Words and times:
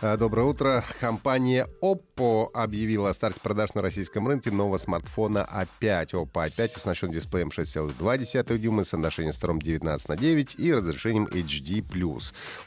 А, 0.00 0.16
Доброе 0.16 0.46
утро. 0.46 0.84
Компания 1.00 1.66
Oppo 1.82 2.48
объявила 2.54 3.10
о 3.10 3.14
старте 3.14 3.40
продаж 3.40 3.74
на 3.74 3.82
российском 3.82 4.28
рынке 4.28 4.52
нового 4.52 4.78
смартфона 4.78 5.44
A5. 5.52 6.10
Oppo 6.12 6.46
A5 6.46 6.76
оснащен 6.76 7.10
дисплеем 7.10 7.48
6,2 7.48 8.58
дюйма 8.58 8.84
с 8.84 8.94
отношением 8.94 9.32
сторон 9.32 9.58
19 9.58 10.08
на 10.08 10.16
9 10.16 10.54
и 10.56 10.72
разрешением 10.72 11.24
HD+. 11.24 11.84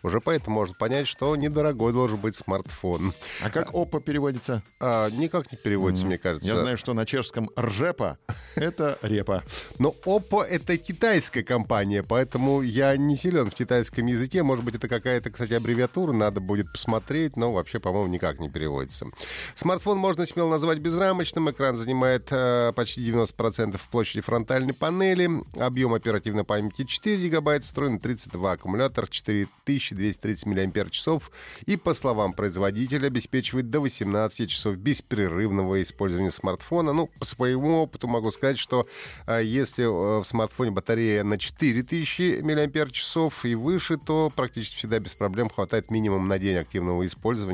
Уже 0.03 0.20
поэтому 0.20 0.58
можно 0.58 0.75
понять, 0.75 1.08
что 1.08 1.34
недорогой 1.38 1.94
должен 1.94 2.17
быть 2.17 2.36
смартфон. 2.36 3.13
А 3.41 3.50
как 3.50 3.72
Oppo 3.72 4.02
переводится? 4.02 4.61
А, 4.81 5.09
никак 5.09 5.50
не 5.53 5.58
переводится, 5.58 6.05
мне 6.05 6.17
кажется. 6.17 6.50
Я 6.50 6.58
знаю, 6.58 6.77
что 6.77 6.94
на 6.94 7.05
чешском 7.05 7.50
ржепа— 7.58 8.17
это 8.55 8.98
репа. 9.02 9.41
Но 9.80 9.95
Oppo— 10.05 10.44
это 10.50 10.75
китайская 10.77 11.44
компания, 11.44 12.03
поэтому 12.03 12.61
я 12.61 12.98
не 12.98 13.16
силен 13.16 13.50
в 13.50 13.53
китайском 13.53 14.05
языке. 14.08 14.44
Может 14.44 14.66
быть, 14.66 14.75
это 14.75 14.89
какая-то, 14.89 15.30
кстати, 15.30 15.53
аббревиатура, 15.53 16.11
надо 16.11 16.41
будет 16.41 16.70
посмотреть, 16.73 17.20
но 17.35 17.52
вообще, 17.52 17.80
по-моему, 17.80 18.07
никак 18.07 18.39
не 18.39 18.49
переводится. 18.49 19.07
Смартфон 19.55 19.98
можно 19.98 20.25
смело 20.25 20.49
назвать 20.49 20.80
безрамочным. 20.80 21.49
Экран 21.49 21.77
занимает 21.77 22.27
э, 22.31 22.73
почти 22.75 23.09
90% 23.09 23.80
площади 23.91 24.21
фронтальной 24.21 24.73
панели. 24.73 25.30
Объем 25.59 25.94
оперативной 25.94 26.44
памяти 26.44 26.85
4 26.85 27.17
гигабайта, 27.17 27.66
встроен 27.66 28.00
32 28.00 28.52
аккумулятор, 28.52 29.08
4230 29.08 30.45
мАч. 30.45 31.22
И, 31.66 31.78
по 31.78 31.94
словам 31.94 32.33
производителя, 32.33 33.08
обеспечивает 33.08 33.69
до 33.69 33.80
18 33.81 34.50
часов 34.50 34.78
беспрерывного 34.78 35.81
использования 35.81 36.31
смартфона. 36.31 36.94
Ну, 36.94 37.09
по 37.19 37.25
своему 37.25 37.81
опыту 37.83 38.08
могу 38.08 38.31
сказать, 38.31 38.58
что 38.58 38.88
э, 39.28 39.41
если 39.44 39.83
э, 39.83 40.22
в 40.22 40.25
смартфоне 40.25 40.72
батарея 40.72 41.23
на 41.23 41.38
4000 41.38 42.41
мАч 42.41 43.02
и 43.44 43.56
выше, 43.56 43.97
то 43.97 44.31
практически 44.35 44.78
всегда 44.78 45.00
без 45.00 45.13
проблем 45.13 45.50
хватает 45.50 45.91
минимум 45.91 46.28
на 46.28 46.39
день 46.39 46.58
активного 46.58 47.06
использования, 47.06 47.11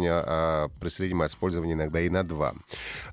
а 0.09 0.69
при 0.79 0.89
среднем 0.89 1.25
использовании 1.25 1.73
иногда 1.73 2.01
и 2.01 2.09
на 2.09 2.23
2. 2.23 2.53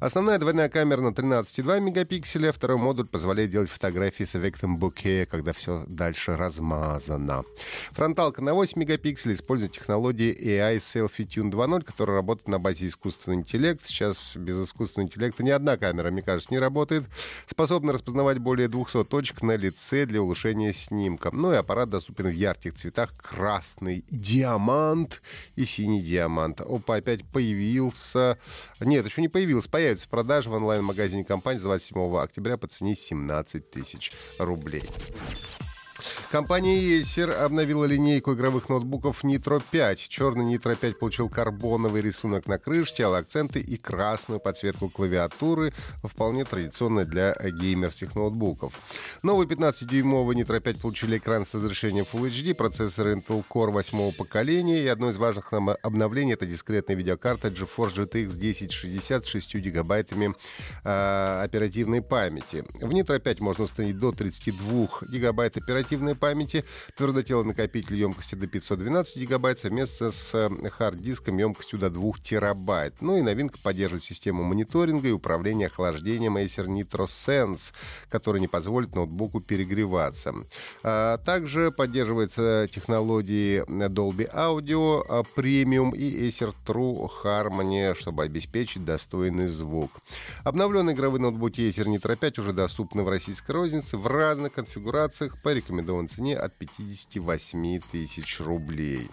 Основная 0.01 0.39
двойная 0.39 0.69
камера 0.69 1.01
на 1.01 1.09
13,2 1.09 1.81
мегапикселя, 1.81 2.53
второй 2.53 2.79
модуль 2.79 3.07
позволяет 3.07 3.51
делать 3.51 3.71
фотографии 3.71 4.25
с 4.25 4.37
эффектом 4.37 4.77
боке, 4.77 5.27
когда 5.27 5.53
все 5.53 5.85
дальше 5.87 6.37
размазано. 6.37 7.45
Фронталка 7.93 8.43
на 8.43 8.55
8 8.55 8.81
мегапикселей 8.81 9.35
использует 9.35 9.73
технологии 9.73 10.35
AI 10.35 10.77
Selfie 10.79 11.27
Tune 11.27 11.51
2.0, 11.51 11.85
которая 11.85 12.17
работает 12.17 12.49
на 12.49 12.59
базе 12.59 12.87
искусственного 12.87 13.41
интеллекта. 13.41 13.89
Сейчас 13.89 14.37
без 14.37 14.63
искусственного 14.63 15.09
интеллекта 15.09 15.43
ни 15.43 15.51
одна 15.51 15.77
камера, 15.77 16.11
мне 16.11 16.23
кажется, 16.23 16.53
не 16.53 16.59
работает. 16.59 17.05
Способна 17.47 17.93
распознавать 17.93 18.39
более 18.39 18.69
200 18.69 19.05
точек 19.05 19.43
на 19.43 19.57
лице 19.57 20.07
для 20.07 20.23
улучшения 20.23 20.73
снимка. 20.73 21.31
Ну 21.33 21.53
и 21.53 21.57
аппарат 21.57 21.89
доступен 21.89 22.27
в 22.27 22.35
ярких 22.35 22.75
цветах 22.75 23.15
красный 23.17 24.05
диамант 24.11 25.23
и 25.57 25.65
синий 25.65 26.01
диамант. 26.01 26.34
Опа 26.39 26.97
опять 26.97 27.25
появился. 27.31 28.39
Нет, 28.81 29.07
еще 29.07 29.21
не 29.21 29.29
появился. 29.29 29.69
Появится 29.69 30.07
в 30.07 30.11
продаже 30.11 30.51
в 30.51 30.53
онлайн-магазине 30.53 31.25
компании 31.25 31.59
с 31.59 31.63
27 31.63 32.17
октября 32.17 32.57
по 32.57 32.67
цене 32.67 32.95
17 32.95 33.71
тысяч 33.71 34.13
рублей. 34.39 34.83
Компания 36.35 36.99
Acer 36.99 37.31
обновила 37.31 37.85
линейку 37.85 38.35
игровых 38.35 38.69
ноутбуков 38.69 39.23
Nitro 39.23 39.63
5. 39.71 40.09
Черный 40.09 40.45
Nitro 40.45 40.75
5 40.75 40.99
получил 40.99 41.29
карбоновый 41.29 42.03
рисунок 42.03 42.49
на 42.49 42.59
крышке, 42.59 43.07
акценты 43.07 43.61
и 43.61 43.77
красную 43.77 44.41
подсветку 44.41 44.89
клавиатуры, 44.89 45.73
вполне 46.03 46.45
традиционная 46.45 47.05
для 47.05 47.37
геймерских 47.41 48.17
ноутбуков. 48.17 48.73
Новый 49.23 49.47
15-дюймовый 49.47 50.35
Nitro 50.35 50.59
5 50.59 50.81
получили 50.81 51.19
экран 51.19 51.47
с 51.47 51.55
разрешением 51.55 52.05
Full 52.13 52.29
HD, 52.29 52.53
процессор 52.53 53.07
Intel 53.11 53.45
Core 53.49 53.71
8 53.71 54.11
поколения, 54.15 54.83
и 54.83 54.89
одно 54.89 55.11
из 55.11 55.17
важных 55.17 55.53
обновлений— 55.53 56.33
это 56.35 56.47
дискретная 56.47 56.97
видеокарта 56.97 57.47
GeForce 57.47 57.95
GTX 57.95 58.37
1060 58.37 59.25
с 59.25 59.29
6 59.29 59.55
гигабайтами 59.55 60.35
э, 60.83 61.43
оперативной 61.45 62.03
памяти. 62.03 62.65
В 62.81 62.91
Nitro 62.91 63.21
5 63.21 63.39
можно 63.39 63.63
установить 63.63 63.99
до 63.99 64.11
32 64.11 64.89
гигабайт 65.09 65.57
оперативной 65.57 66.17
памяти, 66.17 66.24
твердотелый 66.97 67.45
накопитель 67.45 67.97
емкостью 67.97 68.39
до 68.39 68.47
512 68.47 69.17
гигабайт 69.17 69.59
совместно 69.59 70.11
с 70.11 70.35
э, 70.35 70.69
хард-диском 70.71 71.39
емкостью 71.39 71.79
до 71.79 71.91
2 71.91 72.13
терабайт. 72.23 73.01
Ну 73.01 73.17
и 73.17 73.23
новинка 73.23 73.59
поддерживает 73.63 74.05
систему 74.05 74.43
мониторинга 74.45 75.09
и 75.09 75.13
управления 75.13 75.67
охлаждением 75.67 76.37
Acer 76.37 76.67
Nitro 76.67 77.07
Sense, 77.07 77.73
который 78.09 78.41
не 78.41 78.49
позволит 78.49 78.95
ноутбуку 78.95 79.41
перегреваться. 79.41 80.35
А 80.83 81.19
также 81.19 81.71
поддерживается 81.71 82.69
технологии 82.73 83.65
Dolby 83.89 84.33
Audio 84.33 85.27
Premium 85.37 85.97
и 85.97 86.29
Acer 86.29 86.55
True 86.67 87.09
Harmony, 87.23 87.95
чтобы 87.99 88.23
обеспечить 88.25 88.85
достойный 88.85 89.47
звук. 89.49 89.91
Обновленные 90.45 90.95
игровые 90.95 91.23
ноутбуки 91.23 91.61
Acer 91.61 91.87
Nitro 91.87 92.17
5 92.17 92.39
уже 92.39 92.53
доступны 92.53 93.03
в 93.03 93.09
российской 93.09 93.53
рознице 93.53 93.97
в 93.97 94.07
разных 94.07 94.53
конфигурациях 94.53 95.41
по 95.43 95.53
рекомендованной 95.53 96.04
цене 96.09 96.37
от 96.37 96.55
58 96.57 97.81
тысяч 97.91 98.41
рублей. 98.41 99.09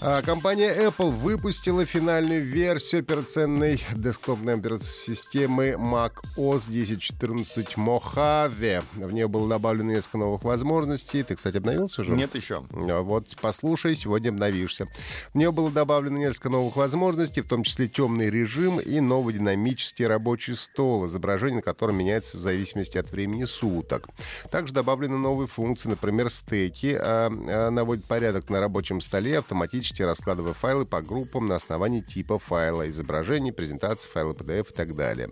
А 0.00 0.22
компания 0.22 0.72
Apple 0.72 1.10
выпустила 1.10 1.84
финальную 1.84 2.44
версию 2.44 3.00
операционной 3.00 3.82
десктопной 3.96 4.54
операционной 4.54 4.84
системы 4.84 5.70
Mac 5.70 6.12
OS 6.36 6.68
10.14 6.68 7.74
Mojave. 7.74 8.84
В 8.94 9.12
нее 9.12 9.26
было 9.26 9.48
добавлено 9.48 9.90
несколько 9.90 10.18
новых 10.18 10.44
возможностей. 10.44 11.24
Ты, 11.24 11.34
кстати, 11.34 11.56
обновился 11.56 12.02
уже? 12.02 12.12
Нет 12.12 12.32
еще. 12.36 12.62
Вот, 12.70 13.34
послушай, 13.40 13.96
сегодня 13.96 14.28
обновишься. 14.28 14.86
В 15.34 15.36
нее 15.36 15.50
было 15.50 15.68
добавлено 15.68 16.18
несколько 16.18 16.48
новых 16.48 16.76
возможностей, 16.76 17.40
в 17.40 17.48
том 17.48 17.64
числе 17.64 17.88
темный 17.88 18.30
режим 18.30 18.78
и 18.78 19.00
новый 19.00 19.34
динамический 19.34 20.06
рабочий 20.06 20.54
стол, 20.54 21.08
изображение 21.08 21.56
на 21.56 21.62
котором 21.62 21.96
меняется 21.96 22.38
в 22.38 22.42
зависимости 22.42 22.98
от 22.98 23.10
времени 23.10 23.46
суток. 23.46 24.06
Также 24.52 24.72
добавлены 24.72 25.18
новые 25.18 25.48
функции, 25.48 25.88
например, 25.88 26.30
стеки, 26.30 26.96
а, 26.96 27.32
а, 27.32 27.70
наводит 27.70 28.04
порядок 28.04 28.48
на 28.48 28.60
рабочем 28.60 29.00
столе, 29.00 29.38
автоматически 29.38 29.87
раскладывая 29.96 30.54
файлы 30.54 30.86
по 30.86 31.02
группам 31.02 31.46
на 31.46 31.56
основании 31.56 32.00
типа 32.00 32.38
файла, 32.38 32.88
изображений, 32.90 33.52
презентации, 33.52 34.08
файла 34.08 34.32
PDF 34.32 34.70
и 34.70 34.74
так 34.74 34.94
далее. 34.96 35.30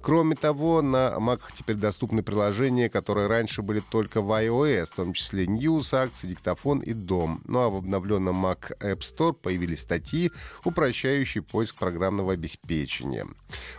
Кроме 0.00 0.36
того, 0.36 0.82
на 0.82 1.16
Mac 1.18 1.40
теперь 1.56 1.76
доступны 1.76 2.22
приложения, 2.22 2.88
которые 2.88 3.26
раньше 3.26 3.62
были 3.62 3.80
только 3.80 4.20
в 4.20 4.30
iOS, 4.30 4.86
в 4.86 4.96
том 4.96 5.12
числе 5.12 5.44
News, 5.44 5.94
акции, 5.94 6.28
диктофон 6.28 6.80
и 6.80 6.92
дом. 6.92 7.42
Ну 7.46 7.60
а 7.60 7.68
в 7.68 7.76
обновленном 7.76 8.46
Mac 8.46 8.76
App 8.80 9.00
Store 9.00 9.32
появились 9.32 9.80
статьи, 9.80 10.32
упрощающие 10.64 11.42
поиск 11.42 11.76
программного 11.76 12.32
обеспечения. 12.32 13.26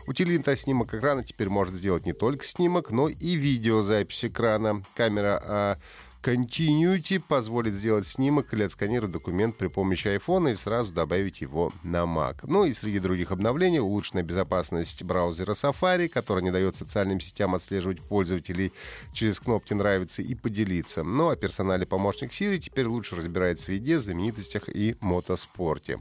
Утилита 0.08 0.56
снимок 0.56 0.94
экрана 0.94 1.24
теперь 1.24 1.50
может 1.50 1.74
сделать 1.74 2.06
не 2.06 2.14
только 2.14 2.46
снимок, 2.46 2.92
но 2.92 3.09
и 3.09 3.36
видеозапись 3.36 4.26
экрана. 4.26 4.84
Камера 4.96 5.42
а, 5.44 5.78
Continuity 6.23 7.22
позволит 7.25 7.73
сделать 7.73 8.07
снимок 8.07 8.53
или 8.53 8.63
отсканировать 8.63 9.11
документ 9.11 9.55
при 9.57 9.67
помощи 9.67 10.07
iPhone 10.07 10.51
и 10.51 10.55
сразу 10.55 10.91
добавить 10.91 11.41
его 11.41 11.72
на 11.83 12.03
Mac. 12.03 12.39
Ну 12.44 12.66
и 12.66 12.73
среди 12.73 13.00
других 13.00 13.31
обновлений 13.31 13.79
улучшенная 13.79 14.23
безопасность 14.23 15.03
браузера 15.03 15.53
Safari, 15.53 16.07
который 16.09 16.44
не 16.44 16.51
дает 16.51 16.75
социальным 16.75 17.19
сетям 17.19 17.55
отслеживать 17.55 18.01
пользователей 18.01 18.73
через 19.14 19.40
кнопки 19.40 19.73
«Нравится» 19.73 20.22
и 20.22 20.35
«Поделиться». 20.35 21.03
Ну 21.03 21.29
а 21.29 21.35
персональный 21.35 21.85
помощник 21.85 22.31
Siri 22.31 22.58
теперь 22.58 22.87
лучше 22.87 23.16
разбирается 23.16 23.67
в 23.67 23.70
еде, 23.70 23.99
знаменитостях 23.99 24.70
и 24.70 24.96
мотоспорте. 24.99 25.99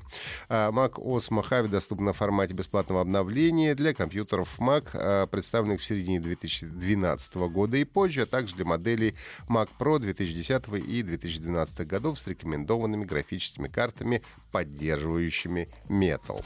А 0.48 0.70
Mac 0.70 0.94
OS 0.94 1.30
Mojave 1.30 1.69
доступна 1.69 2.12
в 2.12 2.16
формате 2.16 2.54
бесплатного 2.54 3.00
обновления 3.00 3.74
для 3.74 3.94
компьютеров 3.94 4.58
Mac, 4.58 4.88
а, 4.94 5.26
представленных 5.26 5.80
в 5.80 5.84
середине 5.84 6.20
2012 6.20 7.48
года 7.48 7.76
и 7.76 7.84
позже, 7.84 8.22
а 8.22 8.26
также 8.26 8.54
для 8.56 8.64
моделей 8.64 9.14
Mac 9.48 9.69
Pro 9.78 9.98
2010 10.06 10.69
и 10.88 11.03
2012 11.03 11.87
годов 11.87 12.20
с 12.20 12.26
рекомендованными 12.26 13.05
графическими 13.05 13.69
картами, 13.69 14.23
поддерживающими 14.53 15.69
Metal. 15.88 16.44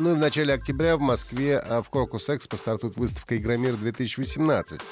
Ну 0.00 0.10
и 0.10 0.14
в 0.14 0.18
начале 0.18 0.52
октября 0.52 0.96
в 0.96 1.00
Москве 1.00 1.56
а, 1.56 1.80
в 1.80 1.88
Крокус 1.88 2.28
Экспо 2.28 2.56
стартует 2.56 2.96
выставка 2.96 3.36
«Игромир 3.36 3.74
2018». 3.74 4.82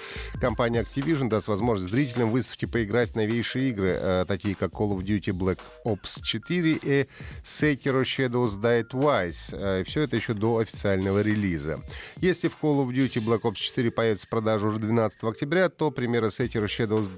Компания 0.41 0.83
Activision 0.83 1.29
даст 1.29 1.49
возможность 1.49 1.93
зрителям 1.93 2.31
выставки 2.31 2.67
поиграть 2.67 3.11
в 3.11 3.17
новейшие 3.17 3.71
игры, 3.71 3.97
а, 3.99 4.25
такие 4.27 4.55
как 4.55 4.71
Call 4.71 4.97
of 4.97 5.01
Duty 5.01 5.37
Black 5.37 5.59
Ops 5.85 6.23
4 6.23 6.79
и 6.81 7.07
Sekiro 7.43 8.05
Shadows 8.05 8.61
Die 8.61 8.89
Twice. 8.89 9.53
А, 9.53 9.83
все 9.83 10.03
это 10.03 10.15
еще 10.15 10.35
до 10.35 10.59
официального 10.59 11.21
релиза. 11.21 11.81
Если 12.19 12.47
в 12.47 12.57
Call 12.63 12.87
of 12.87 12.91
Duty 12.91 13.21
Black 13.25 13.41
Ops 13.41 13.57
4 13.57 13.91
появится 13.91 14.27
в 14.29 14.31
продажу 14.31 14.69
уже 14.69 14.79
12 14.79 15.25
октября, 15.25 15.69
то 15.69 15.91
премьера 15.91 16.29
Sekiro 16.29 16.67
Shadows 16.67 17.09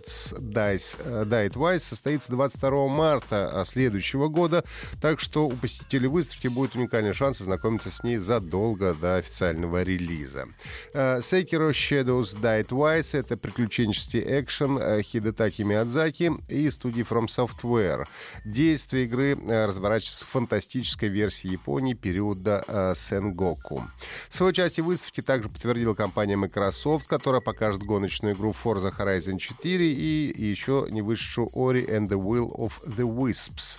Die, 0.41 1.27
Die 1.27 1.53
Twice 1.53 1.81
состоится 1.81 2.33
22 2.33 2.89
марта 2.89 3.63
следующего 3.67 4.29
года, 4.29 4.65
так 5.03 5.21
что 5.21 5.49
у 5.49 5.51
посетителей 5.51 6.09
выставки 6.09 6.49
будет 6.49 6.77
уникальный 6.77 7.13
шанс 7.13 7.43
ознакомиться 7.43 7.74
познакомиться 7.75 7.91
с 7.91 8.03
ней 8.03 8.19
задолго 8.19 8.95
до 8.95 9.17
официального 9.17 9.83
релиза. 9.83 10.47
Э, 10.93 11.19
Sekiro 11.19 11.71
Shadows 11.71 12.41
Die 12.41 12.67
Twice— 12.67 13.19
это 13.19 13.37
приключенческий 13.37 14.21
экшен 14.21 14.79
э, 14.79 15.03
Хидетаки 15.03 15.63
Миядзаки 15.63 16.33
и 16.49 16.71
студии 16.71 17.05
From 17.05 17.27
Software. 17.27 18.07
Действие 18.45 19.05
игры 19.05 19.37
э, 19.37 19.67
разворачивается 19.67 20.25
в 20.25 20.29
фантастической 20.29 21.09
версии 21.09 21.49
Японии 21.49 21.95
периода 21.95 22.95
Сенгоку. 22.97 23.85
Свое 24.29 24.51
участие 24.51 24.85
в 24.85 24.87
выставке 24.87 25.23
также 25.23 25.49
подтвердила 25.49 25.95
компания 25.95 26.37
Microsoft, 26.37 27.07
которая 27.07 27.41
покажет 27.41 27.83
гоночную 27.83 28.35
игру 28.35 28.55
Forza 28.65 28.93
Horizon 28.97 29.39
4 29.39 29.93
и 29.93 30.51
еще 30.51 30.87
не 30.91 31.03
вышедшую 31.03 31.49
Ori 31.55 31.87
and 31.89 32.09
the 32.09 32.19
Will 32.19 32.51
of 32.57 32.73
the 32.87 33.05
Wisps. 33.05 33.79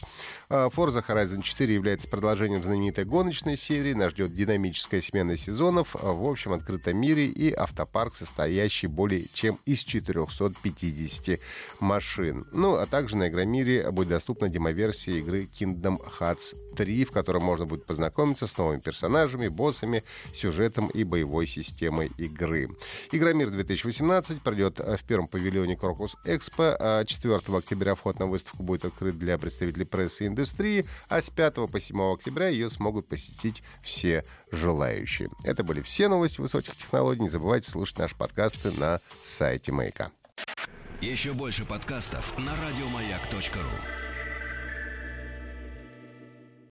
Forza 0.50 1.04
Horizon 1.08 1.42
4 1.42 1.74
является 1.74 2.08
продолжением 2.08 2.64
знаменитой 2.64 3.06
гоночной 3.06 3.58
серии, 3.58 3.85
серии 3.86 3.94
нас 3.94 4.14
ждет 4.14 4.34
динамическая 4.34 5.00
смена 5.00 5.38
сезонов 5.38 5.96
а, 5.96 6.12
в 6.12 6.26
общем 6.26 6.54
открытом 6.54 6.98
мире 6.98 7.28
и 7.28 7.54
автопарк, 7.54 8.16
состоящий 8.16 8.88
более 8.88 9.28
чем 9.32 9.60
из 9.68 9.82
450 9.82 11.40
машин. 11.80 12.48
Ну, 12.52 12.78
а 12.78 12.88
также 12.88 13.16
на 13.16 13.28
Игромире 13.28 13.92
будет 13.92 14.08
доступна 14.08 14.50
демоверсия 14.50 15.18
игры 15.18 15.44
Kingdom 15.44 16.00
Hearts 16.20 16.56
3, 16.76 17.06
в 17.06 17.12
котором 17.12 17.44
можно 17.44 17.68
будет 17.68 17.86
познакомиться 17.86 18.48
с 18.48 18.58
новыми 18.58 18.80
персонажами, 18.80 19.50
боссами, 19.50 20.04
сюжетом 20.34 20.88
и 20.88 21.04
боевой 21.04 21.46
системой 21.46 22.12
игры. 22.18 22.70
Игромир 23.12 23.52
2018 23.52 24.42
пройдет 24.42 24.80
в 24.80 25.04
первом 25.04 25.28
павильоне 25.28 25.78
Крокус 25.78 26.18
Экспо. 26.26 27.04
4 27.06 27.36
октября 27.56 27.94
вход 27.94 28.18
на 28.18 28.26
выставку 28.26 28.64
будет 28.64 28.86
открыт 28.86 29.20
для 29.20 29.38
представителей 29.38 29.86
прессы 29.86 30.24
и 30.24 30.28
индустрии, 30.28 30.86
а 31.08 31.22
с 31.22 31.30
5 31.30 31.72
по 31.72 31.80
7 31.80 32.14
октября 32.14 32.48
ее 32.48 32.72
смогут 32.72 33.08
посетить 33.08 33.62
все 33.82 34.24
желающие. 34.52 35.30
Это 35.44 35.64
были 35.64 35.82
все 35.82 36.08
новости 36.08 36.42
высоких 36.42 36.76
технологий. 36.76 37.22
Не 37.22 37.30
забывайте 37.30 37.70
слушать 37.70 37.98
наши 37.98 38.16
подкасты 38.16 38.72
на 38.72 39.00
сайте 39.24 39.72
Маяка. 39.72 40.12
Еще 41.02 41.34
больше 41.34 41.66
подкастов 41.66 42.38
на 42.38 42.52
радиомаяк.ру 42.68 44.05